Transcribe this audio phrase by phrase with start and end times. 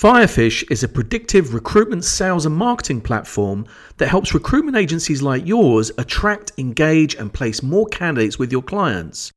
[0.00, 3.66] Firefish is a predictive recruitment sales and marketing platform
[3.98, 9.30] that helps recruitment agencies like yours attract, engage, and place more candidates with your clients.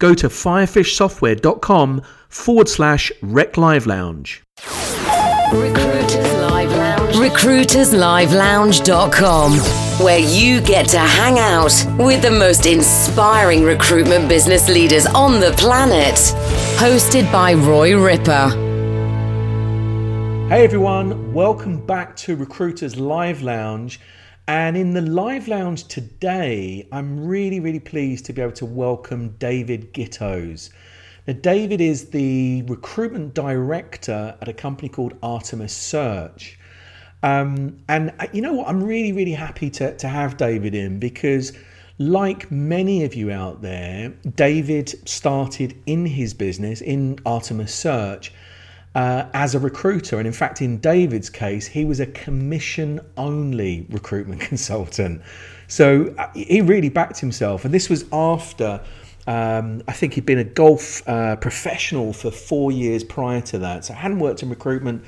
[0.00, 4.42] Go to firefishsoftware.com forward slash rec live lounge.
[5.52, 7.14] Recruiters Live Lounge.
[7.14, 9.52] RecruitersLiveLounge.com,
[10.04, 15.52] where you get to hang out with the most inspiring recruitment business leaders on the
[15.52, 16.16] planet.
[16.76, 18.67] Hosted by Roy Ripper.
[20.48, 24.00] Hey everyone, welcome back to Recruiters Live Lounge.
[24.46, 29.36] And in the Live Lounge today, I'm really, really pleased to be able to welcome
[29.38, 30.70] David Gittoes.
[31.26, 36.58] Now, David is the recruitment director at a company called Artemis Search.
[37.22, 38.68] Um, and uh, you know what?
[38.68, 41.52] I'm really, really happy to, to have David in because,
[41.98, 48.32] like many of you out there, David started in his business in Artemis Search
[48.98, 50.18] uh, as a recruiter.
[50.18, 55.22] And in fact, in David's case, he was a commission only recruitment consultant.
[55.68, 57.64] So uh, he really backed himself.
[57.64, 58.80] And this was after
[59.28, 63.84] um, I think he'd been a golf uh, professional for four years prior to that.
[63.84, 65.04] So hadn't worked in recruitment,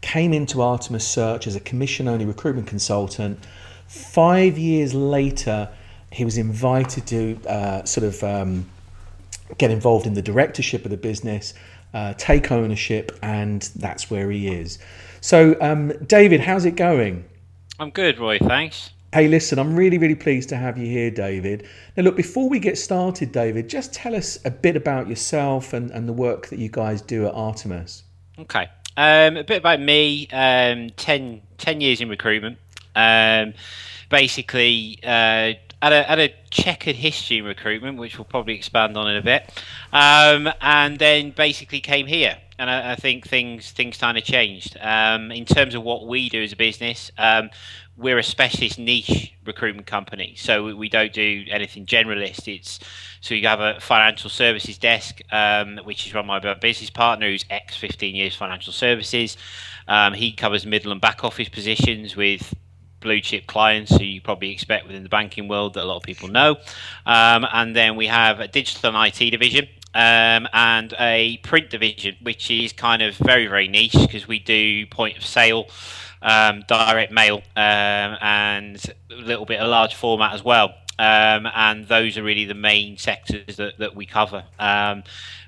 [0.00, 3.44] came into Artemis Search as a commission only recruitment consultant.
[3.88, 5.68] Five years later,
[6.12, 8.70] he was invited to uh, sort of um,
[9.58, 11.52] get involved in the directorship of the business,
[11.94, 14.78] uh, take ownership, and that's where he is.
[15.20, 17.24] So, um, David, how's it going?
[17.78, 18.38] I'm good, Roy.
[18.38, 18.90] Thanks.
[19.14, 21.66] Hey, listen, I'm really, really pleased to have you here, David.
[21.96, 25.90] Now, look, before we get started, David, just tell us a bit about yourself and,
[25.92, 28.02] and the work that you guys do at Artemis.
[28.38, 28.68] Okay.
[28.96, 32.58] Um, a bit about me um, 10, 10 years in recruitment.
[32.96, 33.54] Um,
[34.10, 35.52] basically, uh,
[35.84, 39.22] had a, had a checkered history in recruitment, which we'll probably expand on in a
[39.22, 39.50] bit.
[39.92, 44.76] Um, and then basically came here and I, I, think things things kind of changed
[44.80, 47.10] um, in terms of what we do as a business.
[47.18, 47.50] Um,
[47.96, 52.48] we're a specialist niche recruitment company, so we, we, don't do anything generalist.
[52.48, 52.80] It's
[53.20, 57.28] so you have a financial services desk, um, which is run by my business partner,
[57.28, 59.36] who's ex 15 years financial services.
[59.86, 62.54] Um, he covers middle and back office positions with
[63.04, 66.02] blue chip clients who you probably expect within the banking world that a lot of
[66.02, 66.56] people know.
[67.06, 72.16] Um, and then we have a digital and IT division, um, and a print division,
[72.22, 75.68] which is kind of very, very niche because we do point of sale,
[76.22, 80.74] um, direct mail, um, and a little bit of large format as well.
[80.98, 84.44] Um, and those are really the main sectors that, that we cover.
[84.58, 85.02] Um,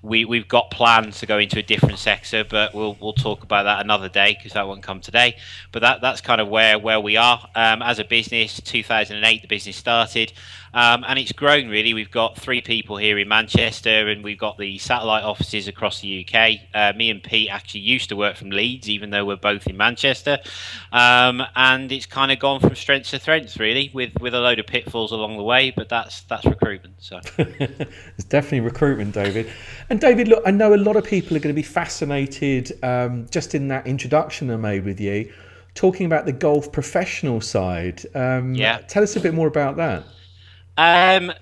[0.06, 3.64] we, we've got plans to go into a different sector, but we'll, we'll talk about
[3.64, 5.36] that another day because that won't come today.
[5.72, 7.48] But that, that's kind of where, where we are.
[7.54, 10.32] Um, as a business, 2008, the business started.
[10.76, 11.94] Um, and it's grown really.
[11.94, 16.26] We've got three people here in Manchester, and we've got the satellite offices across the
[16.26, 16.60] UK.
[16.74, 19.78] Uh, me and Pete actually used to work from Leeds, even though we're both in
[19.78, 20.38] Manchester.
[20.92, 24.58] Um, and it's kind of gone from strength to strength, really, with with a load
[24.58, 25.70] of pitfalls along the way.
[25.70, 26.96] But that's that's recruitment.
[26.98, 29.50] So it's definitely recruitment, David.
[29.88, 33.26] And David, look, I know a lot of people are going to be fascinated um,
[33.30, 35.32] just in that introduction I made with you,
[35.74, 38.02] talking about the golf professional side.
[38.14, 38.78] Um, yeah.
[38.78, 40.04] Tell us a bit more about that.
[40.76, 41.32] Um,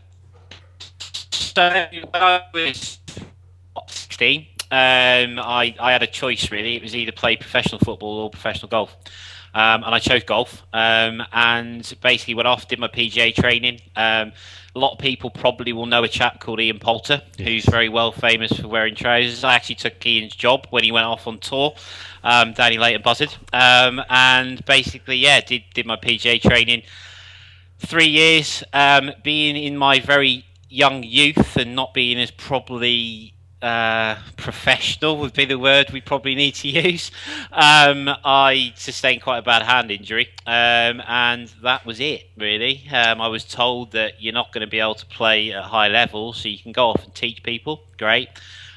[1.01, 2.99] so when I was
[3.89, 6.77] 16, um, I, I had a choice really.
[6.77, 8.97] It was either play professional football or professional golf.
[9.55, 10.65] Um, and I chose golf.
[10.73, 13.81] Um, and basically went off, did my PGA training.
[13.95, 14.33] Um,
[14.75, 17.49] a lot of people probably will know a chap called Ian Poulter, yes.
[17.49, 19.45] who's very well famous for wearing trousers.
[19.45, 21.75] I actually took Ian's job when he went off on tour
[22.25, 23.35] um, in Leighton Buzzard.
[23.53, 26.83] Um, and basically, yeah, did, did my PGA training
[27.79, 33.34] three years, um, being in my very young youth and not being as probably
[33.65, 37.11] uh, professional would be the word we probably need to use.
[37.51, 42.87] Um, I sustained quite a bad hand injury, um, and that was it, really.
[42.93, 45.89] Um, I was told that you're not going to be able to play at high
[45.89, 48.29] level, so you can go off and teach people, great,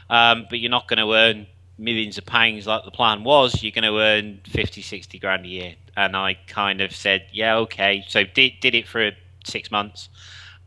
[0.09, 1.47] um, but you're not going to earn
[1.77, 3.61] millions of pounds like the plan was.
[3.61, 7.57] You're going to earn 50, 60 grand a year and I kind of said, yeah,
[7.57, 8.05] okay.
[8.07, 9.11] So did did it for
[9.43, 10.07] six months,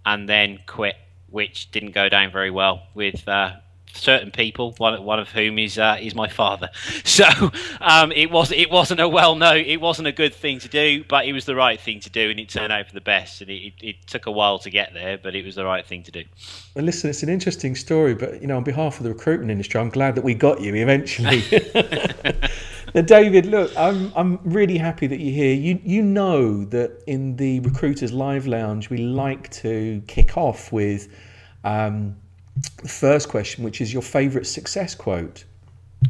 [0.05, 0.97] and then quit,
[1.31, 3.53] which didn't go down very well with uh,
[3.95, 4.75] certain people.
[4.79, 6.71] One one of whom is uh, is my father.
[7.05, 7.25] So
[7.81, 11.05] um, it was it wasn't a well known, it wasn't a good thing to do,
[11.05, 13.41] but it was the right thing to do, and it turned out for the best.
[13.41, 15.85] And it, it, it took a while to get there, but it was the right
[15.85, 16.25] thing to do.
[16.75, 19.81] Well, listen, it's an interesting story, but you know, on behalf of the recruitment industry,
[19.81, 21.43] I'm glad that we got you eventually.
[22.95, 25.55] Now, David, look, I'm I'm really happy that you're here.
[25.55, 31.09] You you know that in the Recruiters Live Lounge, we like to kick off with
[31.63, 32.17] um,
[32.83, 35.45] the first question, which is your favourite success quote.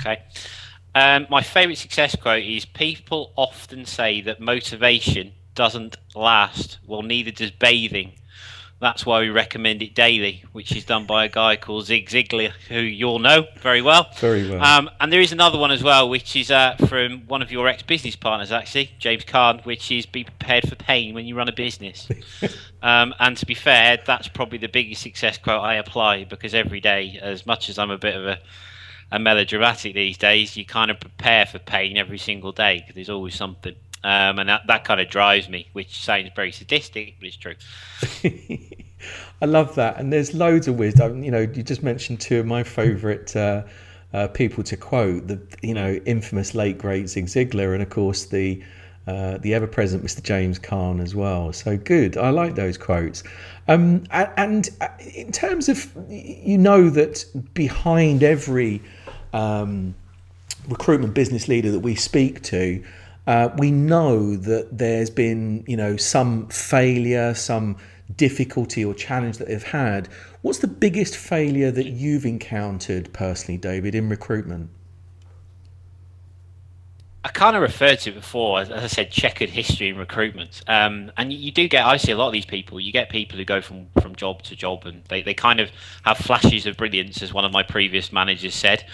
[0.00, 0.22] Okay.
[0.94, 6.78] Um, my favourite success quote is people often say that motivation doesn't last.
[6.86, 8.12] Well, neither does bathing.
[8.80, 12.52] That's why we recommend it daily, which is done by a guy called Zig Ziglar,
[12.68, 14.08] who you'll know very well.
[14.16, 14.62] Very well.
[14.64, 17.68] Um, and there is another one as well, which is uh, from one of your
[17.68, 21.52] ex-business partners, actually, James Caan, which is be prepared for pain when you run a
[21.52, 22.08] business.
[22.82, 26.80] um, and to be fair, that's probably the biggest success quote I apply because every
[26.80, 28.38] day, as much as I'm a bit of a,
[29.12, 33.10] a melodramatic these days, you kind of prepare for pain every single day because there's
[33.10, 33.74] always something.
[34.02, 37.54] Um, and that, that kind of drives me, which sounds very sadistic, but it's true.
[39.42, 41.22] I love that, and there's loads of wisdom.
[41.22, 43.64] You know, you just mentioned two of my favourite uh,
[44.12, 48.26] uh, people to quote: the you know infamous late great Zig Ziglar, and of course
[48.26, 48.62] the
[49.06, 50.22] uh, the ever present Mr.
[50.22, 51.52] James Caan as well.
[51.52, 52.16] So good.
[52.16, 53.22] I like those quotes.
[53.66, 57.24] Um, and uh, in terms of, you know, that
[57.54, 58.82] behind every
[59.32, 59.94] um,
[60.68, 62.84] recruitment business leader that we speak to,
[63.30, 67.76] uh, we know that there's been, you know, some failure, some
[68.16, 70.08] difficulty or challenge that they've had.
[70.42, 74.70] What's the biggest failure that you've encountered personally, David, in recruitment?
[77.22, 80.62] I kind of referred to it before, as I said, checkered history in recruitment.
[80.66, 83.36] Um, and you do get, I see a lot of these people, you get people
[83.36, 85.68] who go from, from job to job and they, they kind of
[86.04, 88.86] have flashes of brilliance, as one of my previous managers said.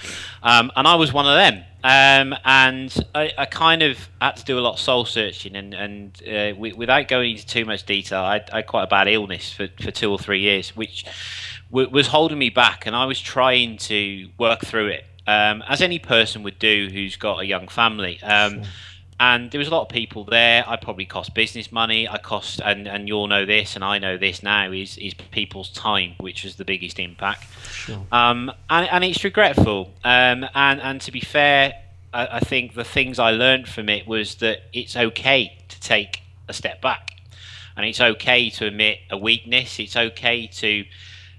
[0.42, 1.64] Um, and I was one of them.
[1.84, 5.54] Um, and I, I, kind of had to do a lot of soul searching.
[5.54, 8.88] And, and uh, w- without going into too much detail, I, I, had quite a
[8.88, 11.04] bad illness for, for two or three years, which
[11.70, 12.86] w- was holding me back.
[12.86, 17.16] And I was trying to work through it um, as any person would do who's
[17.16, 18.22] got a young family.
[18.22, 18.72] Um, sure.
[19.18, 20.62] And there was a lot of people there.
[20.68, 22.06] I probably cost business money.
[22.06, 25.14] I cost, and, and you all know this, and I know this now, is is
[25.14, 27.46] people's time, which was the biggest impact.
[27.72, 28.06] Sure.
[28.12, 29.90] Um, and, and it's regretful.
[30.04, 31.72] Um, and, and to be fair,
[32.12, 36.20] I, I think the things I learned from it was that it's okay to take
[36.46, 37.12] a step back.
[37.74, 39.78] And it's okay to admit a weakness.
[39.78, 40.84] It's okay to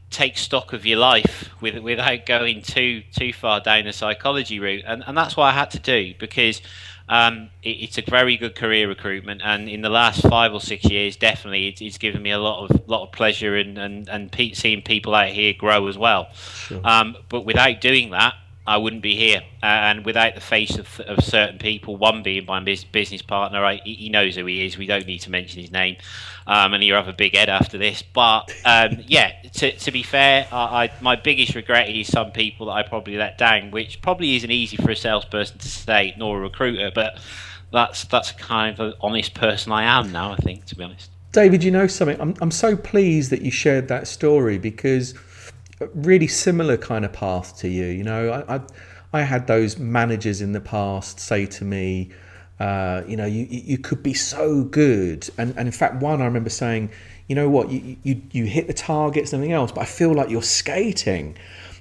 [0.09, 4.83] take stock of your life with, without going too too far down the psychology route,
[4.86, 6.62] and and that's what I had to do because
[7.09, 10.86] um, it, it's a very good career recruitment, and in the last five or six
[10.86, 14.31] years, definitely it, it's given me a lot of lot of pleasure and and and
[14.31, 16.27] pe- seeing people out here grow as well.
[16.33, 16.81] Sure.
[16.83, 18.36] Um, but without doing that,
[18.68, 19.42] I wouldn't be here.
[19.64, 23.78] Uh, and without the face of, of certain people, one being my business partner, I,
[23.86, 24.78] he knows who he is.
[24.78, 25.96] We don't need to mention his name.
[26.46, 28.02] Um, and he'll have a big head after this.
[28.02, 32.66] But um, yeah, to, to, be fair, I, I, my biggest regret is some people
[32.66, 36.38] that I probably let down, which probably isn't easy for a salesperson to say, nor
[36.38, 36.92] a recruiter.
[36.94, 37.20] But
[37.72, 40.34] that's that's kind of an honest person I am now.
[40.34, 41.10] I think, to be honest.
[41.31, 42.20] David, you know something?
[42.20, 45.13] I'm I'm so pleased that you shared that story because
[45.94, 47.85] really similar kind of path to you.
[47.85, 48.62] You know, I, I,
[49.13, 52.12] I had those managers in the past say to me,
[52.59, 55.29] uh, you know, you, you could be so good.
[55.38, 56.89] And, and in fact, one I remember saying,
[57.27, 60.13] you know what, you, you, you hit the targets and everything else, but I feel
[60.13, 61.38] like you're skating.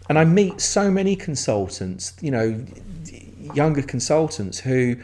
[0.08, 2.64] And I meet so many consultants, you know,
[3.54, 4.96] younger consultants who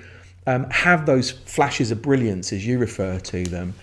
[0.47, 3.75] um, have those flashes of brilliance, as you refer to them.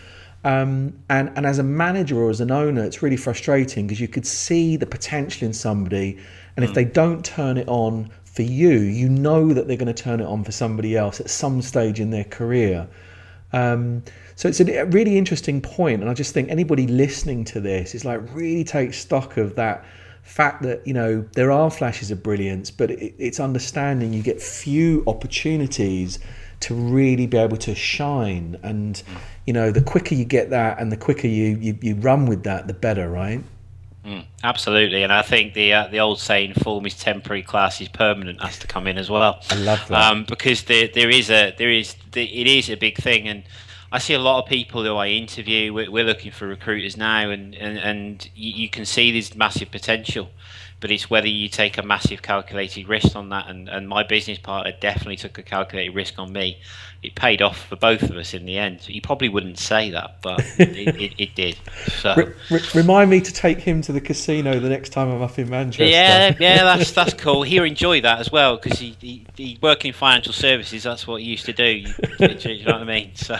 [0.43, 4.07] Um, and, and as a manager or as an owner, it's really frustrating because you
[4.07, 6.17] could see the potential in somebody.
[6.55, 6.75] And if mm.
[6.75, 10.25] they don't turn it on for you, you know that they're going to turn it
[10.25, 12.87] on for somebody else at some stage in their career.
[13.51, 14.03] Um,
[14.35, 18.05] so it's a really interesting point, and I just think anybody listening to this is
[18.05, 19.83] like really take stock of that
[20.21, 24.41] fact that you know there are flashes of brilliance, but it, it's understanding you get
[24.41, 26.19] few opportunities
[26.61, 28.57] to really be able to shine.
[28.63, 29.01] And
[29.49, 32.43] you know, the quicker you get that, and the quicker you you, you run with
[32.43, 33.43] that, the better, right?
[34.05, 37.87] Mm, absolutely, and I think the uh, the old saying "form is temporary, class is
[37.87, 39.41] permanent" has to come in as well.
[39.49, 42.97] I love that um, because there there is a there is it is a big
[42.97, 43.43] thing, and
[43.91, 45.73] I see a lot of people who I interview.
[45.73, 49.71] We're, we're looking for recruiters now, and and, and you, you can see there's massive
[49.71, 50.29] potential
[50.79, 53.47] but it's whether you take a massive calculated risk on that.
[53.49, 56.59] And, and my business partner definitely took a calculated risk on me.
[57.03, 58.87] It paid off for both of us in the end.
[58.87, 61.57] You probably wouldn't say that, but it, it, it, did.
[61.87, 62.33] So
[62.73, 65.85] remind me to take him to the casino the next time I'm up in Manchester.
[65.85, 67.43] Yeah, yeah, that's that's cool.
[67.43, 70.83] He'll enjoy that as well because he, he, he working in financial services.
[70.83, 71.63] That's what he used to do.
[71.63, 73.15] You, you know what I mean?
[73.15, 73.37] So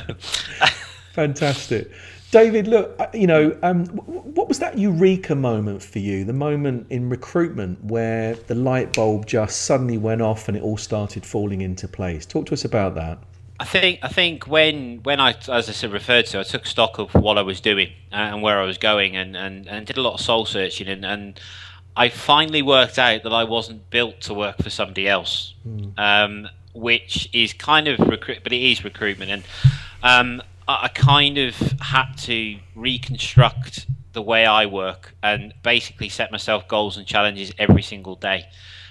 [1.12, 1.92] fantastic.
[2.32, 6.24] David, look, you know, um, what was that eureka moment for you?
[6.24, 10.78] The moment in recruitment where the light bulb just suddenly went off and it all
[10.78, 12.28] started falling into place.
[12.28, 13.18] Talk to us about that.
[13.60, 16.98] I think I think when when I as I said referred to, I took stock
[16.98, 20.02] of what I was doing and where I was going, and, and, and did a
[20.02, 21.40] lot of soul searching, and, and
[21.98, 25.92] I finally worked out that I wasn't built to work for somebody else, mm.
[25.98, 29.44] um, which is kind of recruit, but it is recruitment, and
[30.04, 36.68] um, I, kind of had to reconstruct the way I work and basically set myself
[36.68, 38.46] goals and challenges every single day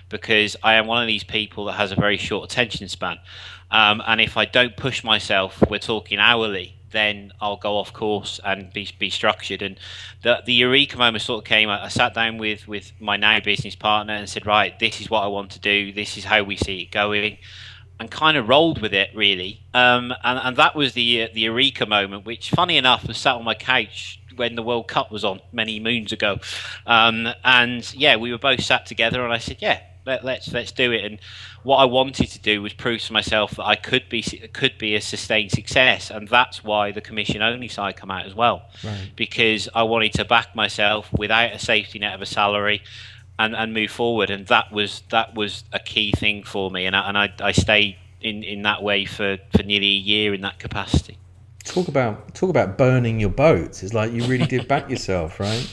[0.09, 3.19] because I am one of these people that has a very short attention span.
[3.71, 8.41] Um, and if I don't push myself, we're talking hourly, then I'll go off course
[8.45, 9.63] and be, be structured.
[9.63, 9.79] And
[10.23, 11.69] the, the eureka moment sort of came.
[11.69, 15.11] I, I sat down with, with my now business partner and said, right, this is
[15.11, 15.93] what I want to do.
[15.93, 17.39] This is how we see it going.
[18.01, 21.41] And kind of rolled with it really, um, and and that was the uh, the
[21.41, 25.25] eureka moment, which, funny enough, was sat on my couch when the World Cup was
[25.25, 26.39] on many moons ago.
[26.87, 30.53] Um, and yeah, we were both sat together, and I said, "Yeah, let, us let's,
[30.53, 31.19] let's do it." And
[31.63, 34.95] what I wanted to do was prove to myself that I could be could be
[34.95, 39.11] a sustained success, and that's why the commission only side come out as well, right.
[39.17, 42.83] because I wanted to back myself without a safety net of a salary.
[43.41, 46.97] And, and move forward, and that was that was a key thing for me, and
[46.97, 50.41] I, and I, I stayed in, in that way for, for nearly a year in
[50.41, 51.19] that capacity
[51.69, 53.83] talk about talk about burning your boats.
[53.83, 55.67] It's like you really did back yourself, right?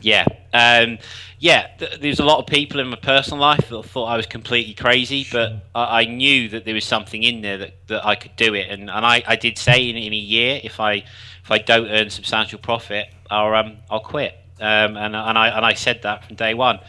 [0.00, 0.98] Yeah, um,
[1.38, 1.68] yeah.
[1.78, 4.74] Th- there's a lot of people in my personal life that thought I was completely
[4.74, 8.36] crazy, but I, I, knew that there was something in there that, that I could
[8.36, 11.04] do it, and, and I, I did say in, in a year if I
[11.44, 15.64] if I don't earn substantial profit, I'll um, I'll quit, um, and and I and
[15.64, 16.80] I said that from day one.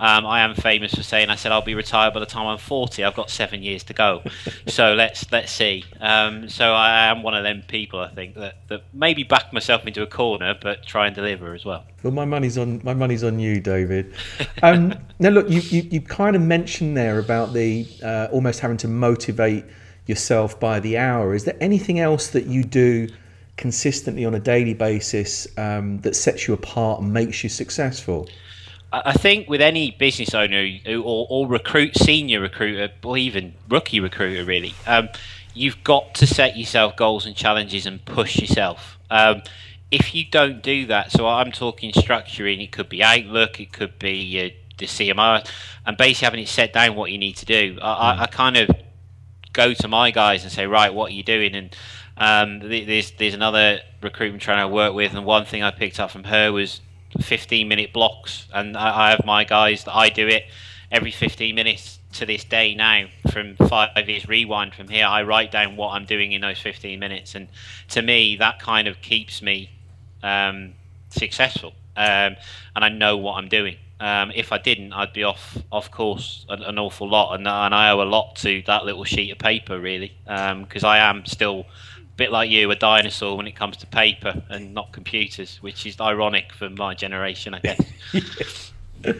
[0.00, 2.58] Um, I am famous for saying I said I'll be retired by the time I'm
[2.58, 3.04] 40.
[3.04, 4.22] I've got seven years to go,
[4.66, 5.84] so let's let's see.
[6.00, 9.86] Um, so I am one of them people I think that, that maybe back myself
[9.86, 11.84] into a corner, but try and deliver as well.
[12.02, 14.14] Well, my money's on my money's on you, David.
[14.62, 18.78] Um, now, look, you, you, you kind of mentioned there about the uh, almost having
[18.78, 19.64] to motivate
[20.06, 21.34] yourself by the hour.
[21.34, 23.08] Is there anything else that you do?
[23.56, 28.28] Consistently on a daily basis um, that sets you apart and makes you successful?
[28.92, 34.44] I think with any business owner or, or recruit, senior recruiter, or even rookie recruiter,
[34.44, 35.08] really, um,
[35.52, 38.98] you've got to set yourself goals and challenges and push yourself.
[39.10, 39.42] Um,
[39.90, 43.98] if you don't do that, so I'm talking structuring, it could be Outlook, it could
[43.98, 45.48] be uh, the CMR,
[45.86, 47.78] and basically having it set down what you need to do.
[47.82, 48.70] I, I, kind of
[49.52, 51.54] go to my guys and say, right, what are you doing?
[51.54, 51.76] And
[52.16, 56.10] um, there's there's another recruitment trainer I work with, and one thing I picked up
[56.10, 56.80] from her was
[57.20, 60.44] 15 minute blocks, and I, I have my guys that I do it
[60.90, 63.06] every 15 minutes to this day now.
[63.30, 66.98] From five years rewind from here i write down what i'm doing in those 15
[66.98, 67.34] minutes.
[67.34, 67.48] And
[67.88, 69.70] to me that kind of keeps me
[70.22, 70.74] um,
[71.10, 71.72] successful.
[71.96, 72.36] Um,
[72.76, 73.76] and i know what i'm doing.
[74.00, 77.34] Um, if i didn't i'd be off off course an, an awful lot.
[77.34, 80.90] And, and, i owe a lot to that little sheet of paper really because um,
[80.90, 81.66] i am still
[82.16, 86.00] bit like you, a dinosaur when it comes to paper and not computers, which is
[86.00, 88.72] ironic for my generation, I guess.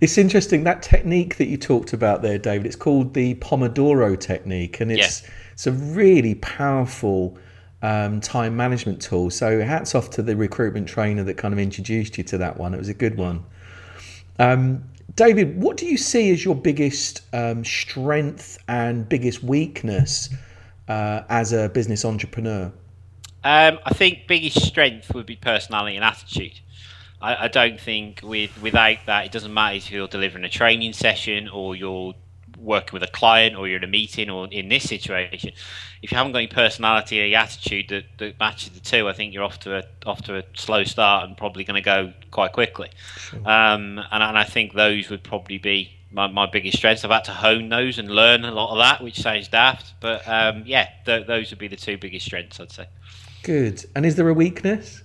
[0.00, 2.66] it's interesting that technique that you talked about there, David.
[2.66, 5.30] It's called the Pomodoro technique, and it's yeah.
[5.52, 7.38] it's a really powerful
[7.82, 9.30] um, time management tool.
[9.30, 12.74] So hats off to the recruitment trainer that kind of introduced you to that one.
[12.74, 13.44] It was a good one.
[14.38, 14.84] Um,
[15.16, 20.30] David, what do you see as your biggest um, strength and biggest weakness?
[20.90, 22.72] Uh, as a business entrepreneur?
[23.44, 26.60] Um, I think biggest strength would be personality and attitude.
[27.22, 30.92] I, I, don't think with without that it doesn't matter if you're delivering a training
[30.92, 32.14] session or you're
[32.58, 35.52] working with a client or you're in a meeting or in this situation.
[36.02, 39.32] If you haven't got any personality or attitude that, that matches the two, I think
[39.32, 42.52] you're off to a off to a slow start and probably going to go quite
[42.52, 42.90] quickly.
[43.16, 43.38] Sure.
[43.40, 47.04] Um, and, and I think those would probably be my, my biggest strengths.
[47.04, 50.26] I've had to hone those and learn a lot of that, which sounds daft, but
[50.28, 52.86] um, yeah, th- those would be the two biggest strengths, I'd say.
[53.42, 53.84] Good.
[53.94, 55.02] And is there a weakness?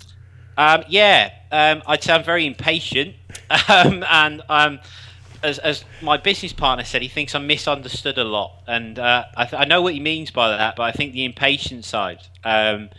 [0.58, 3.16] Um, yeah, um, I'd say I'm very impatient,
[3.68, 4.80] um, and um,
[5.44, 9.46] as, as my business partner said, he thinks I'm misunderstood a lot, and uh, I,
[9.46, 12.90] th- I, know what he means by that, but I think the impatient side um,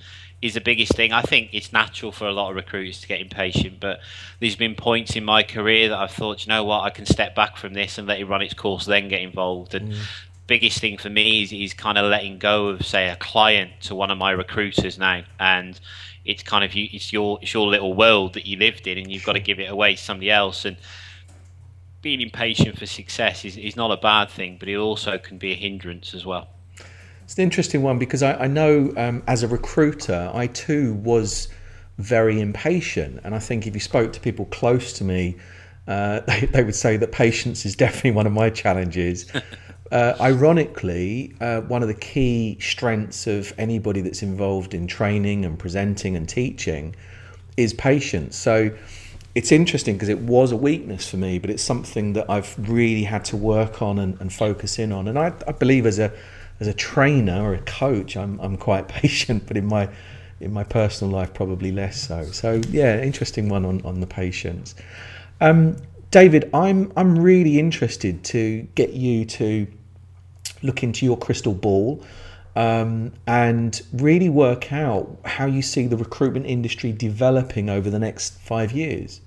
[0.46, 1.12] is the biggest thing.
[1.12, 4.00] I think it's natural for a lot of recruiters to get impatient, but
[4.40, 7.34] there's been points in my career that I've thought, you know what, I can step
[7.34, 9.74] back from this and let it run its course, then get involved.
[9.74, 9.98] And mm.
[10.46, 13.94] biggest thing for me is, is kind of letting go of, say, a client to
[13.94, 15.78] one of my recruiters now, and
[16.24, 19.10] it's kind of you, it's your it's your little world that you lived in, and
[19.10, 20.64] you've got to give it away to somebody else.
[20.64, 20.76] And
[22.02, 25.52] being impatient for success is, is not a bad thing, but it also can be
[25.52, 26.48] a hindrance as well.
[27.26, 31.48] It's an interesting one because I, I know um, as a recruiter, I too was
[31.98, 33.20] very impatient.
[33.24, 35.36] And I think if you spoke to people close to me,
[35.88, 39.26] uh, they, they, would say that patience is definitely one of my challenges.
[39.90, 45.58] uh, ironically, uh, one of the key strengths of anybody that's involved in training and
[45.58, 46.94] presenting and teaching
[47.56, 48.36] is patience.
[48.36, 48.70] So
[49.34, 53.02] it's interesting because it was a weakness for me, but it's something that I've really
[53.02, 55.08] had to work on and, and focus in on.
[55.08, 56.12] And I, I believe as a
[56.60, 59.88] as a trainer or a coach, I'm I'm quite patient, but in my
[60.40, 62.24] in my personal life probably less so.
[62.24, 64.74] So yeah, interesting one on, on the patience.
[65.40, 65.76] Um,
[66.10, 69.66] David, I'm I'm really interested to get you to
[70.62, 72.02] look into your crystal ball
[72.54, 78.38] um, and really work out how you see the recruitment industry developing over the next
[78.40, 79.20] five years.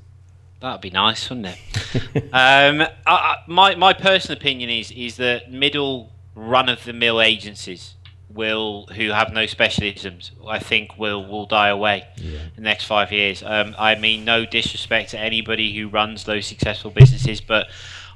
[0.62, 2.24] That'd be nice, wouldn't it?
[2.34, 7.22] um, I, I, my my personal opinion is is that middle run of the mill
[7.22, 7.96] agencies
[8.30, 12.40] will who have no specialisms, I think will will die away yeah.
[12.40, 13.44] in the next five years.
[13.44, 17.68] Um, I mean, no disrespect to anybody who runs those successful businesses, but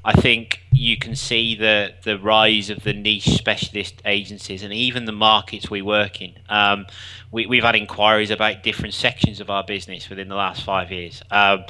[0.05, 5.05] I think you can see the the rise of the niche specialist agencies and even
[5.05, 6.33] the markets we work in.
[6.49, 6.85] Um,
[7.31, 11.23] we, we've had inquiries about different sections of our business within the last five years.
[11.31, 11.65] Um,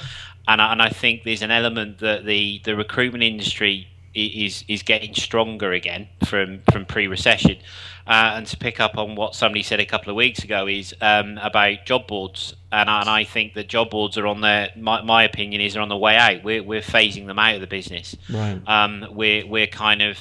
[0.46, 4.84] and I, and I think there's an element that the the recruitment industry is is
[4.84, 7.58] getting stronger again from from pre-recession.
[8.06, 10.94] Uh, and to pick up on what somebody said a couple of weeks ago is
[11.00, 14.72] um, about job boards, and I, and I think that job boards are on their.
[14.76, 16.44] My, my opinion is are on the way out.
[16.44, 18.16] We're we're phasing them out of the business.
[18.30, 18.62] Right.
[18.68, 20.18] Um, we're we're kind of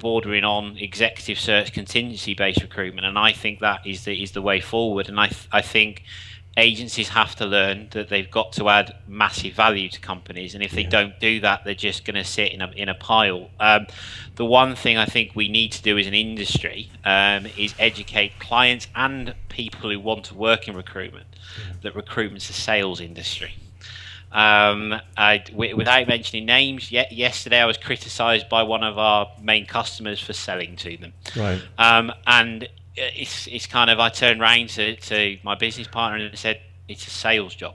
[0.00, 4.42] bordering on executive search contingency based recruitment, and I think that is the is the
[4.42, 5.08] way forward.
[5.08, 6.02] And I I think
[6.56, 10.72] agencies have to learn that they've got to add massive value to companies, and if
[10.72, 10.90] they yeah.
[10.90, 13.50] don't do that, they're just going to sit in a in a pile.
[13.60, 13.86] Um,
[14.36, 18.38] the one thing I think we need to do as an industry um, is educate
[18.38, 21.26] clients and people who want to work in recruitment
[21.82, 23.54] that recruitment's a sales industry.
[24.32, 29.64] Um, I, without mentioning names, yet yesterday I was criticised by one of our main
[29.64, 31.12] customers for selling to them.
[31.36, 31.62] Right.
[31.78, 36.38] Um, and it's it's kind of I turned around to, to my business partner and
[36.38, 37.74] said it's a sales job.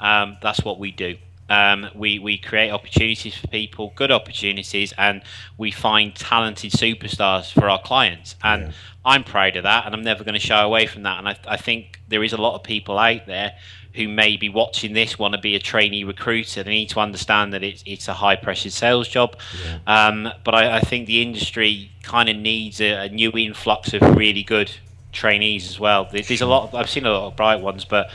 [0.00, 1.16] Um, that's what we do.
[1.52, 5.20] Um, we we create opportunities for people, good opportunities, and
[5.58, 8.36] we find talented superstars for our clients.
[8.42, 8.72] And yeah.
[9.04, 11.18] I'm proud of that, and I'm never going to shy away from that.
[11.18, 13.52] And I, I think there is a lot of people out there
[13.94, 16.62] who may be watching this want to be a trainee recruiter.
[16.62, 19.36] They need to understand that it's it's a high pressure sales job.
[19.62, 20.06] Yeah.
[20.06, 24.00] Um, but I, I, think the industry kind of needs a, a, new influx of
[24.16, 24.70] really good
[25.12, 26.08] trainees as well.
[26.10, 26.68] There's, a lot.
[26.68, 28.10] Of, I've seen a lot of bright ones, but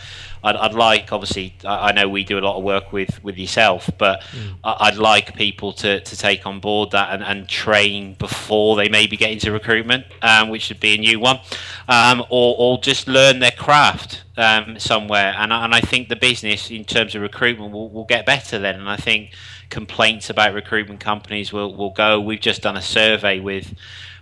[0.48, 3.38] I'd, I'd like obviously I, I, know we do a lot of work with with
[3.38, 4.56] yourself, but mm.
[4.64, 8.88] I, would like people to, to take on board that and, and train before they
[8.88, 11.40] maybe get into recruitment, um, which would be a new one,
[11.88, 15.34] um, or or just learn their craft um, somewhere.
[15.38, 18.76] And and I think the business in terms of recruitment will, will get better then.
[18.76, 19.34] And I think
[19.70, 22.22] complaints about recruitment companies will will go.
[22.22, 23.76] We've just done a survey with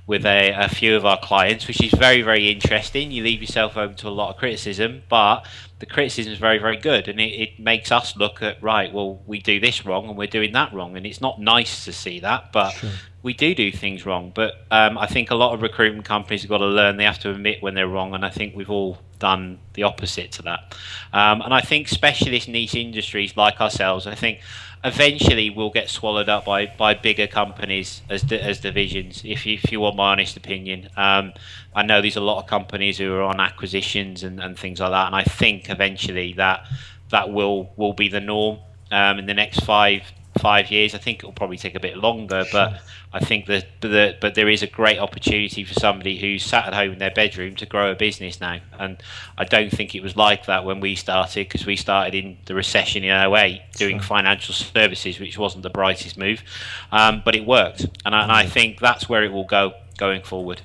[0.07, 3.09] with a, a, few of our clients, which is very, very interesting.
[3.11, 5.47] You leave yourself open to a lot of criticism, but
[5.79, 8.93] the criticism is very, very good, and it, it, makes us look at right.
[8.93, 11.91] Well, we do this wrong, and we're doing that wrong, and it's not nice to
[11.91, 12.91] see that, but sure.
[13.23, 14.31] we do do things wrong.
[14.33, 17.19] But um, I think a lot of recruitment companies have got to learn; they have
[17.19, 20.75] to admit when they're wrong, and I think we've all done the opposite to that.
[21.13, 24.41] Um, and I think specialist niche industries like ourselves, I think
[24.85, 29.23] eventually will get swallowed up by, by bigger companies as as divisions.
[29.25, 31.33] If you, if you want my honest opinion, um,
[31.75, 34.91] I know there's a lot of companies who are on acquisitions and, and things like
[34.91, 36.67] that, and I think eventually that
[37.09, 38.59] that will will be the norm
[38.91, 40.03] um, in the next five
[40.39, 40.93] five years.
[40.93, 42.81] I think it will probably take a bit longer, but
[43.13, 46.73] I think that the, but there is a great opportunity for somebody who's sat at
[46.73, 48.59] home in their bedroom to grow a business now.
[48.77, 49.01] And
[49.37, 52.55] I don't think it was like that when we started because we started in the
[52.55, 56.43] recession in 08 doing financial services, which wasn't the brightest move,
[56.91, 57.85] um, but it worked.
[58.05, 60.61] And I, and I think that's where it will go going forward.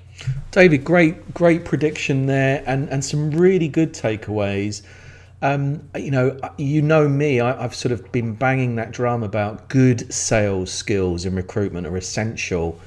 [0.51, 4.83] David, great, great prediction there, and, and some really good takeaways.
[5.43, 7.41] Um, you know, you know me.
[7.41, 11.97] I, have sort of been banging that drum about good sales skills in recruitment are
[11.97, 12.79] essential,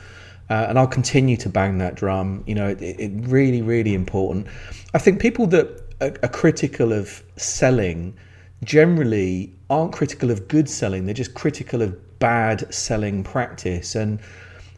[0.50, 2.44] uh, and I'll continue to bang that drum.
[2.46, 4.48] You know, it, it really, really important.
[4.94, 5.68] I think people that
[6.00, 8.16] are, are critical of selling
[8.64, 11.06] generally aren't critical of good selling.
[11.06, 14.20] They're just critical of bad selling practice and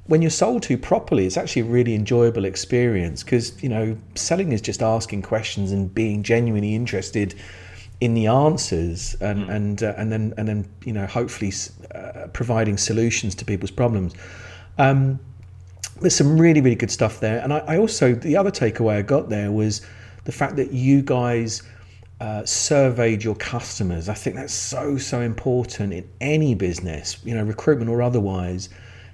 [0.08, 4.52] when you're sold to properly, it's actually a really enjoyable experience because you know selling
[4.52, 7.36] is just asking questions and being genuinely interested
[8.06, 9.56] in the answers and mm.
[9.56, 11.52] and uh, and then and then you know hopefully
[11.94, 14.14] uh, providing solutions to people's problems.
[14.78, 15.20] Um,
[16.02, 19.02] there's some really really good stuff there, and I, I, also the other takeaway I
[19.02, 19.82] got there was
[20.24, 21.64] the fact that you guys.
[22.22, 24.08] Uh, surveyed your customers.
[24.08, 28.70] I think that's so so important in any business, you know, recruitment or otherwise,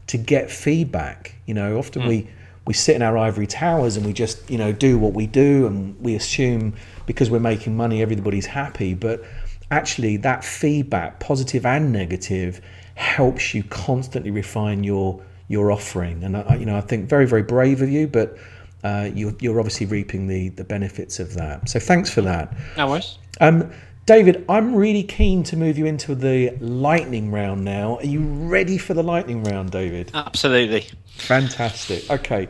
[0.06, 1.34] to get feedback.
[1.47, 2.08] You know, often mm.
[2.08, 2.27] we
[2.67, 5.65] we sit in our ivory towers and we just you know do what we do
[5.65, 9.23] and we assume because we're making money everybody's happy but
[9.71, 12.61] actually that feedback, positive and negative,
[12.95, 16.23] helps you constantly refine your your offering.
[16.23, 18.37] And I, you know, I think very very brave of you, but
[18.83, 21.67] uh, you're, you're obviously reaping the the benefits of that.
[21.69, 22.53] So thanks for that.
[22.77, 23.17] No worries.
[23.39, 23.71] Um,
[24.05, 27.97] David, I'm really keen to move you into the lightning round now.
[27.97, 30.11] Are you ready for the lightning round, David?
[30.13, 30.87] Absolutely.
[31.15, 32.09] Fantastic.
[32.09, 32.49] Okay.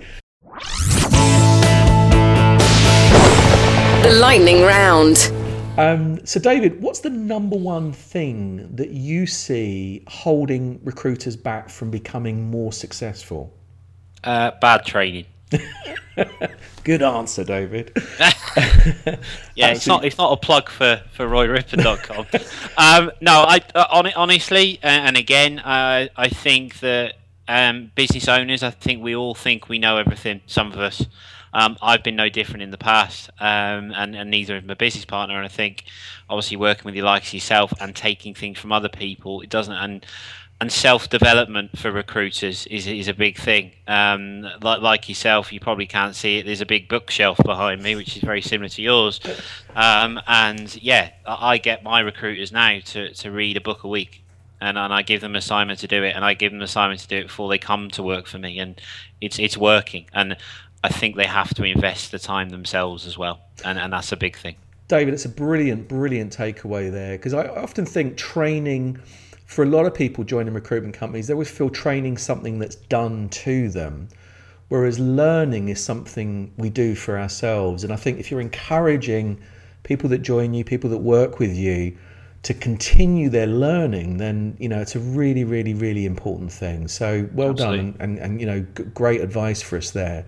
[4.11, 5.31] The lightning round.
[5.77, 11.89] Um, so, David, what's the number one thing that you see holding recruiters back from
[11.89, 13.53] becoming more successful?
[14.25, 15.27] Uh, bad training.
[16.83, 17.93] Good answer, David.
[19.55, 22.25] yeah, it's not it's not a plug for for RoyRipper.com.
[22.77, 27.13] um, no, I uh, on, honestly, uh, and again, uh, I think that
[27.47, 30.41] um, business owners, I think we all think we know everything.
[30.47, 31.05] Some of us.
[31.53, 35.05] Um, I've been no different in the past, um, and, and neither is my business
[35.05, 35.35] partner.
[35.35, 35.83] And I think,
[36.29, 39.75] obviously, working with the likes yourself and taking things from other people, it doesn't.
[39.75, 40.05] And
[40.61, 43.71] and self development for recruiters is is a big thing.
[43.87, 46.45] Um, like, like yourself, you probably can't see it.
[46.45, 49.19] There's a big bookshelf behind me, which is very similar to yours.
[49.75, 54.23] Um, and yeah, I get my recruiters now to, to read a book a week,
[54.61, 57.07] and, and I give them assignment to do it, and I give them assignment to
[57.07, 58.79] do it before they come to work for me, and
[59.19, 60.05] it's it's working.
[60.13, 60.37] And
[60.83, 64.17] I think they have to invest the time themselves as well, and and that's a
[64.17, 64.55] big thing.
[64.87, 68.99] David, it's a brilliant, brilliant takeaway there because I often think training
[69.45, 73.27] for a lot of people joining recruitment companies, they always feel training something that's done
[73.29, 74.07] to them,
[74.69, 77.83] whereas learning is something we do for ourselves.
[77.83, 79.41] And I think if you're encouraging
[79.83, 81.97] people that join you, people that work with you,
[82.43, 86.87] to continue their learning, then you know it's a really, really, really important thing.
[86.87, 87.77] So well Absolutely.
[87.77, 88.61] done, and, and, and, you know
[88.93, 90.25] great advice for us there.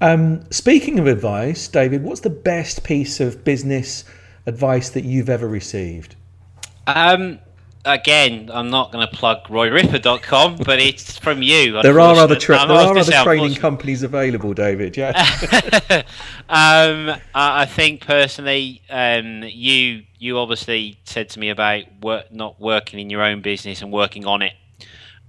[0.00, 4.04] Um, speaking of advice, David, what's the best piece of business
[4.46, 6.16] advice that you've ever received?
[6.86, 7.38] Um,
[7.84, 11.78] again, I'm not going to plug RoyRipper.com, but it's from you.
[11.82, 14.96] There are other tra- there are other training companies available, David.
[14.96, 15.10] Yeah.
[16.48, 23.00] um, I think personally, um, you you obviously said to me about work, not working
[23.00, 24.54] in your own business and working on it.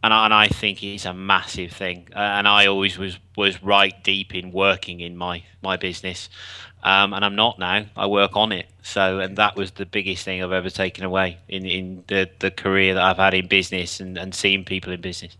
[0.04, 2.08] And I, and I think it's a massive thing.
[2.16, 6.30] Uh, and I always was, was right deep in working in my, my business
[6.84, 7.86] um, and I'm not now.
[7.96, 8.68] I work on it.
[8.82, 12.50] So, and that was the biggest thing I've ever taken away in, in the, the
[12.50, 15.38] career that I've had in business and, and seeing people in business.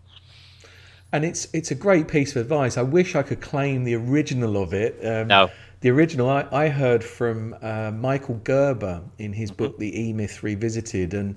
[1.14, 2.78] And it's it's a great piece of advice.
[2.78, 4.98] I wish I could claim the original of it.
[5.04, 5.50] Um, no.
[5.80, 10.42] The original I, I heard from uh, Michael Gerber in his book, The E Myth
[10.42, 11.12] Revisited.
[11.12, 11.36] And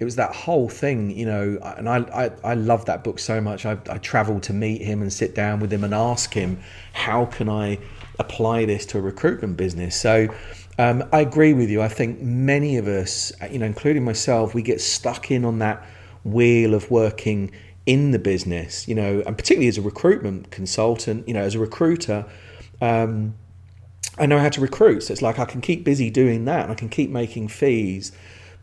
[0.00, 3.40] it was that whole thing, you know, and I, I, I love that book so
[3.40, 3.66] much.
[3.66, 6.58] I, I traveled to meet him and sit down with him and ask him,
[6.94, 7.78] how can I
[8.20, 9.96] apply this to a recruitment business.
[9.96, 10.28] So
[10.78, 11.82] um, I agree with you.
[11.82, 15.84] I think many of us, you know, including myself, we get stuck in on that
[16.22, 17.50] wheel of working
[17.86, 21.58] in the business, you know, and particularly as a recruitment consultant, you know, as a
[21.58, 22.26] recruiter.
[22.80, 23.34] Um,
[24.18, 25.04] I know how to recruit.
[25.04, 28.12] So it's like I can keep busy doing that and I can keep making fees,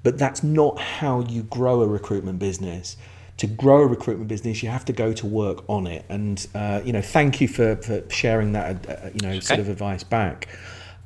[0.03, 2.97] but that's not how you grow a recruitment business
[3.37, 6.05] to grow a recruitment business, you have to go to work on it.
[6.09, 9.39] And uh, you know, thank you for, for sharing that uh, you know okay.
[9.39, 10.47] sort of advice back.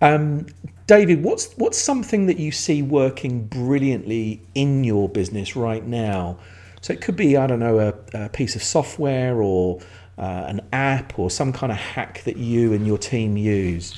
[0.01, 0.47] Um,
[0.87, 6.37] David, what's what's something that you see working brilliantly in your business right now?
[6.81, 7.93] So it could be I don't know a,
[8.25, 9.79] a piece of software or
[10.17, 13.93] uh, an app or some kind of hack that you and your team use.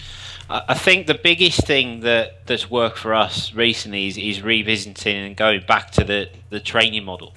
[0.53, 5.35] I think the biggest thing that that's worked for us recently is, is revisiting and
[5.35, 7.33] going back to the, the training model.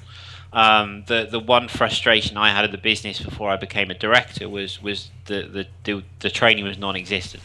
[0.52, 4.48] Um, the the one frustration I had of the business before I became a director
[4.48, 7.42] was was the the, the, the training was non-existent.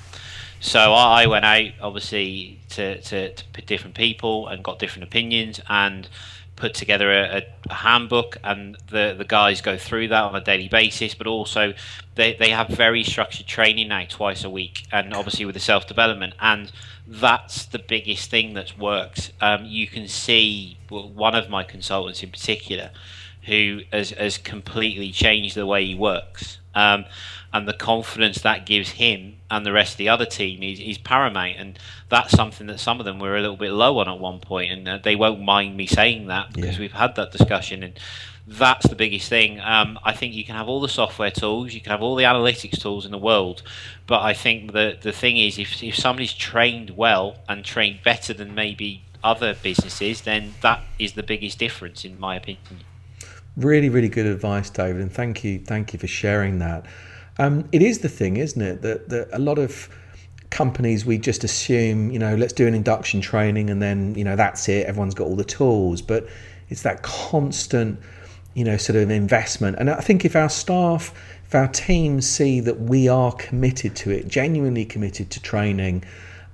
[0.59, 6.07] So I went out obviously to, to, to different people and got different opinions and
[6.55, 10.67] put together a, a, handbook and the, the guys go through that on a daily
[10.67, 11.73] basis but also
[12.15, 16.33] they, they have very structured training now twice a week and obviously with the self-development.
[16.39, 16.71] And
[17.07, 19.31] that's the biggest thing that's worked.
[19.41, 22.91] Um, you can see one of my consultants in particular
[23.45, 26.59] who has, has completely changed the way he works.
[26.75, 27.05] Um,
[27.53, 30.97] and the confidence that gives him and the rest of the other team is, is
[30.97, 31.57] paramount.
[31.57, 34.39] And that's something that some of them were a little bit low on at one
[34.39, 34.71] point.
[34.71, 36.79] and uh, they won't mind me saying that because yeah.
[36.79, 37.83] we've had that discussion.
[37.83, 37.99] And
[38.47, 39.59] that's the biggest thing.
[39.59, 42.23] Um, I think you can have all the software tools, you can have all the
[42.23, 43.63] analytics tools in the world,
[44.07, 48.33] but I think the the thing is, if if somebody's trained well and trained better
[48.33, 52.81] than maybe other businesses, then that is the biggest difference, in my opinion.
[53.55, 56.85] Really, really good advice, David, and thank you, thank you for sharing that.
[57.41, 59.89] Um, it is the thing, isn't it, that, that a lot of
[60.51, 64.35] companies we just assume, you know, let's do an induction training and then, you know,
[64.35, 64.85] that's it.
[64.85, 66.27] Everyone's got all the tools, but
[66.69, 67.99] it's that constant,
[68.53, 69.77] you know, sort of investment.
[69.79, 71.15] And I think if our staff,
[71.47, 76.03] if our teams see that we are committed to it, genuinely committed to training,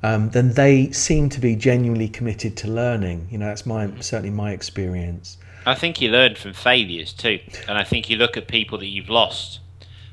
[0.04, 3.28] um, then they seem to be genuinely committed to learning.
[3.30, 5.38] You know, that's my certainly my experience.
[5.66, 8.88] I think you learn from failures too, and I think you look at people that
[8.88, 9.60] you've lost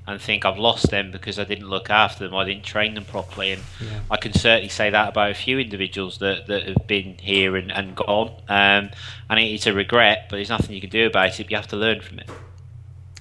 [0.07, 3.05] and think I've lost them because I didn't look after them, I didn't train them
[3.05, 4.01] properly, and yeah.
[4.11, 7.73] I can certainly say that about a few individuals that, that have been here and,
[7.73, 8.31] and gone.
[8.49, 8.91] Um,
[9.31, 11.51] and it's a regret, but there's nothing you can do about it.
[11.51, 12.29] You have to learn from it.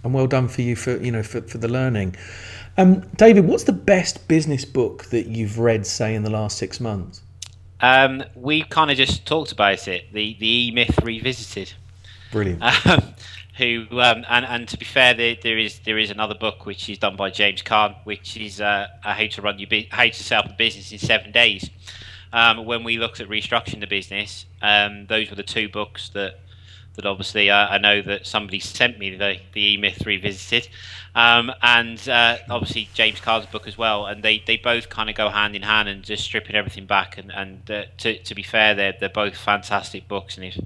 [0.04, 2.18] And well done for you for you know for, for the learning.
[2.78, 6.80] Um, David, what's the best business book that you've read, say, in the last six
[6.80, 7.22] months?
[7.80, 10.12] Um, we kind of just talked about it.
[10.12, 11.74] The the E Myth revisited.
[12.32, 12.64] Brilliant.
[12.86, 13.14] Um,
[13.58, 16.90] who um, and and to be fair, there, there is there is another book which
[16.90, 20.46] is done by James Caan, which is uh, how to run your how to set
[20.46, 21.70] up a business in seven days.
[22.32, 26.40] Um, when we looked at restructuring the business, um, those were the two books that
[26.96, 30.68] that obviously uh, I know that somebody sent me the the E Myth revisited,
[31.14, 35.16] um, and uh, obviously James Caan's book as well, and they, they both kind of
[35.16, 37.18] go hand in hand and just stripping everything back.
[37.18, 40.58] And and uh, to to be fair, they're they're both fantastic books, and if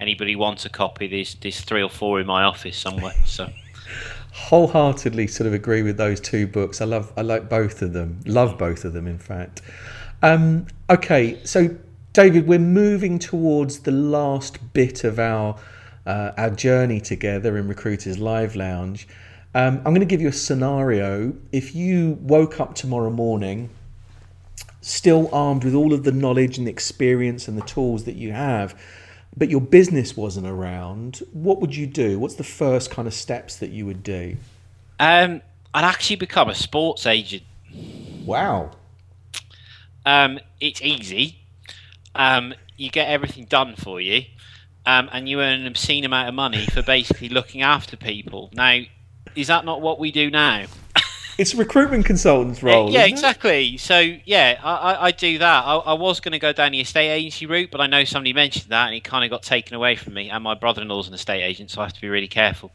[0.00, 3.14] anybody wants a copy, there's there's three or four in my office somewhere.
[3.24, 3.50] So.
[4.32, 6.80] Wholeheartedly, sort of agree with those two books.
[6.80, 8.20] I love, I like both of them.
[8.26, 9.60] Love both of them, in fact.
[10.22, 11.76] Um, okay, so
[12.12, 15.56] David, we're moving towards the last bit of our
[16.06, 19.06] uh, our journey together in Recruiters Live Lounge.
[19.54, 21.34] Um, I'm going to give you a scenario.
[21.52, 23.70] If you woke up tomorrow morning,
[24.80, 28.32] still armed with all of the knowledge and the experience and the tools that you
[28.32, 28.80] have,
[29.36, 32.18] but your business wasn't around, what would you do?
[32.18, 34.36] What's the first kind of steps that you would do?
[34.98, 37.44] Um, I'd actually become a sports agent.
[38.24, 38.72] Wow.
[40.04, 41.38] Um, it's easy.
[42.14, 44.24] Um, you get everything done for you,
[44.84, 48.50] um, and you earn an obscene amount of money for basically looking after people.
[48.52, 48.80] Now,
[49.36, 50.64] is that not what we do now?
[51.40, 52.90] It's a recruitment consultant's role.
[52.90, 53.78] Yeah, exactly.
[53.78, 55.64] So yeah, I, I, I do that.
[55.64, 58.34] I, I was going to go down the estate agency route, but I know somebody
[58.34, 60.28] mentioned that, and it kind of got taken away from me.
[60.28, 62.72] And my brother-in-law's an estate agent, so I have to be really careful.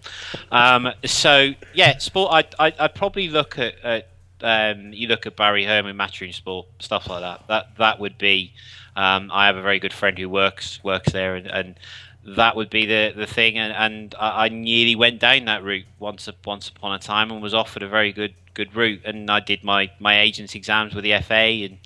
[0.51, 2.32] Um, so yeah, sport.
[2.34, 4.08] I I I'd probably look at, at
[4.41, 7.47] um, you look at Barry Hearn, Matchroom Sport, stuff like that.
[7.47, 8.51] That that would be.
[8.95, 11.75] Um, I have a very good friend who works works there, and, and
[12.25, 13.60] that would be the the thing.
[13.60, 17.43] And, and I, I nearly went down that route once once upon a time, and
[17.43, 19.01] was offered a very good good route.
[19.05, 21.77] And I did my my agents exams with the FA and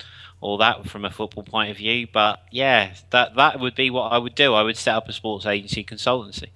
[0.42, 2.08] all that from a football point of view.
[2.12, 4.54] But yeah, that that would be what I would do.
[4.54, 6.48] I would set up a sports agency consultancy.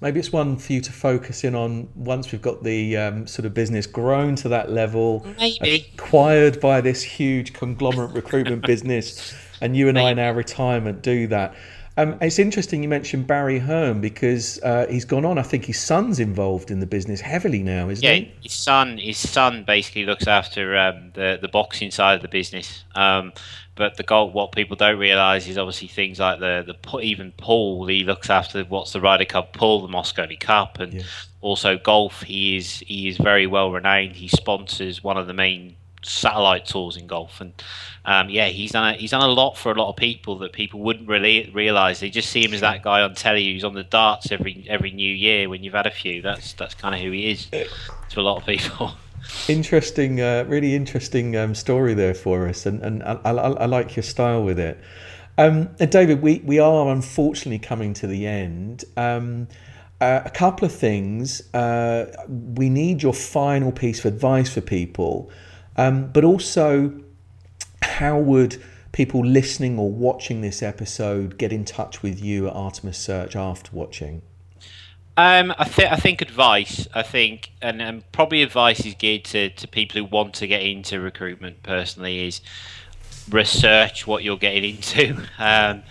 [0.00, 3.46] Maybe it's one for you to focus in on once we've got the um, sort
[3.46, 5.90] of business grown to that level, Maybe.
[5.96, 10.06] acquired by this huge conglomerate recruitment business, and you and Maybe.
[10.08, 11.54] I in our retirement do that.
[11.96, 15.38] Um, it's interesting you mentioned Barry Hearn because uh, he's gone on.
[15.38, 18.32] I think his son's involved in the business heavily now, isn't yeah, he?
[18.42, 18.98] his son.
[18.98, 22.82] His son basically looks after um, the the boxing side of the business.
[22.96, 23.32] Um,
[23.76, 27.86] but the goal, what people don't realise is obviously things like the the even Paul.
[27.86, 31.02] He looks after what's the Ryder Cup Paul, the Mosconi Cup, and yeah.
[31.42, 32.22] also golf.
[32.22, 34.16] He is he is very well renowned.
[34.16, 37.52] He sponsors one of the main satellite tours in golf, and
[38.04, 40.52] um, yeah, he's done a, he's done a lot for a lot of people that
[40.52, 42.00] people wouldn't really realize.
[42.00, 44.90] They just see him as that guy on telly who's on the darts every every
[44.90, 46.22] New Year when you've had a few.
[46.22, 48.92] That's that's kind of who he is to a lot of people.
[49.48, 53.96] Interesting, uh, really interesting um, story there for us, and and I, I, I like
[53.96, 54.78] your style with it.
[55.36, 58.84] Um, David, we, we are unfortunately coming to the end.
[58.96, 59.48] Um,
[60.00, 61.52] uh, a couple of things.
[61.54, 65.30] Uh, we need your final piece of advice for people.
[65.76, 67.00] Um, but also,
[67.82, 72.98] how would people listening or watching this episode get in touch with you at Artemis
[72.98, 74.22] Search after watching?
[75.16, 76.88] Um, I think I think advice.
[76.92, 80.62] I think, and, and probably advice is geared to, to people who want to get
[80.62, 81.62] into recruitment.
[81.62, 82.40] Personally, is
[83.30, 85.82] research what you're getting into, um,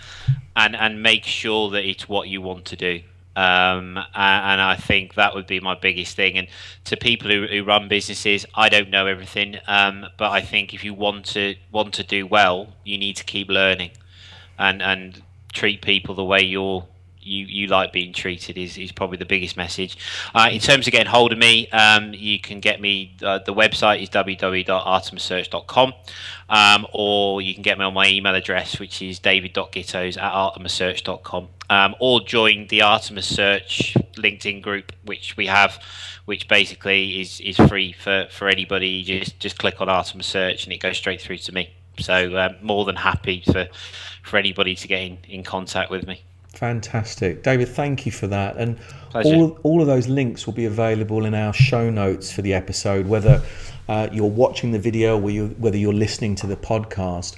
[0.56, 3.00] and and make sure that it's what you want to do.
[3.36, 6.38] Um, and I think that would be my biggest thing.
[6.38, 6.48] And
[6.84, 10.84] to people who, who run businesses, I don't know everything, um, but I think if
[10.84, 13.90] you want to want to do well, you need to keep learning,
[14.58, 16.86] and and treat people the way you're
[17.24, 19.96] you, you like being treated is, is probably the biggest message.
[20.34, 23.16] Uh, in terms of getting hold of me, um, you can get me.
[23.22, 25.92] Uh, the website is www.artemissearch.com,
[26.48, 31.48] um, or you can get me on my email address, which is david.gittos at artemissearch.com,
[31.70, 35.82] um, or join the Artemis Search LinkedIn group, which we have,
[36.26, 38.88] which basically is, is free for, for anybody.
[38.88, 41.70] You just just click on Artemis Search and it goes straight through to me.
[41.98, 43.68] So um, more than happy for
[44.22, 46.22] for anybody to get in, in contact with me.
[46.54, 47.68] Fantastic, David.
[47.68, 48.56] Thank you for that.
[48.56, 48.78] And
[49.10, 49.34] Pleasure.
[49.34, 53.06] all all of those links will be available in our show notes for the episode,
[53.06, 53.42] whether
[53.88, 57.36] uh, you're watching the video or you, whether you're listening to the podcast.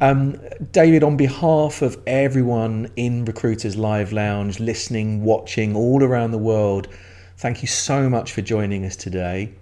[0.00, 0.38] Um,
[0.70, 6.88] David, on behalf of everyone in Recruiters Live Lounge, listening, watching all around the world,
[7.38, 9.52] thank you so much for joining us today.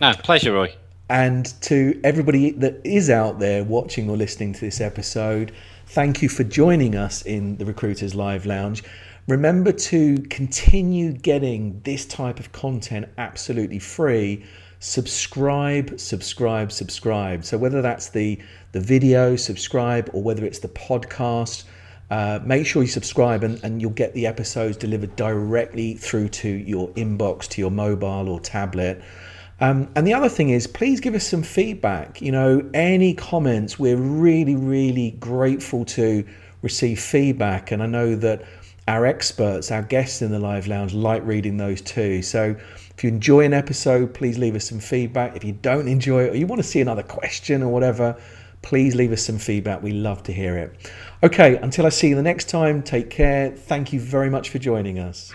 [0.00, 0.74] No, pleasure, Roy.
[1.08, 5.52] And to everybody that is out there watching or listening to this episode,
[5.94, 8.82] thank you for joining us in the Recruiters Live Lounge.
[9.28, 14.44] Remember to continue getting this type of content absolutely free.
[14.80, 17.44] Subscribe, subscribe, subscribe.
[17.44, 18.40] So whether that's the
[18.72, 21.62] the video, subscribe, or whether it's the podcast,
[22.10, 26.48] uh, make sure you subscribe and, and you'll get the episodes delivered directly through to
[26.48, 29.00] your inbox, to your mobile or tablet.
[29.64, 32.20] Um, and the other thing is, please give us some feedback.
[32.20, 36.22] You know, any comments, we're really, really grateful to
[36.60, 37.70] receive feedback.
[37.70, 38.44] And I know that
[38.88, 42.20] our experts, our guests in the live lounge, like reading those too.
[42.20, 42.54] So
[42.94, 45.34] if you enjoy an episode, please leave us some feedback.
[45.34, 48.20] If you don't enjoy it or you want to see another question or whatever,
[48.60, 49.82] please leave us some feedback.
[49.82, 50.92] We love to hear it.
[51.22, 53.48] Okay, until I see you the next time, take care.
[53.48, 55.32] Thank you very much for joining us.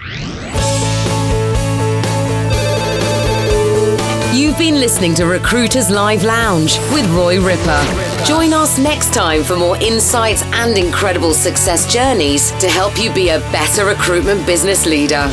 [4.40, 8.24] You've been listening to Recruiters Live Lounge with Roy Ripper.
[8.24, 13.32] Join us next time for more insights and incredible success journeys to help you be
[13.32, 15.28] a better recruitment business leader.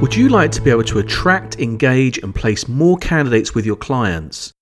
[0.00, 3.74] Would you like to be able to attract, engage, and place more candidates with your
[3.74, 4.52] clients?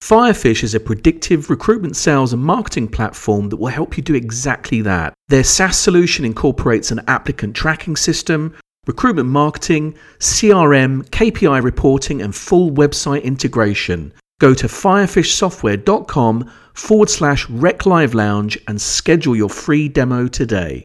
[0.00, 4.80] Firefish is a predictive recruitment sales and marketing platform that will help you do exactly
[4.82, 5.12] that.
[5.26, 8.54] Their SaaS solution incorporates an applicant tracking system,
[8.86, 14.12] recruitment marketing, CRM, KPI reporting, and full website integration.
[14.40, 20.84] Go to firefishsoftware.com forward slash rec live lounge and schedule your free demo today.